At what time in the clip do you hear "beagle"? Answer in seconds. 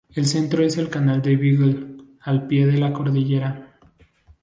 1.35-1.85